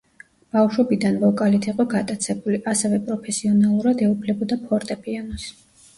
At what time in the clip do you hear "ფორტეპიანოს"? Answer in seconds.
4.71-5.47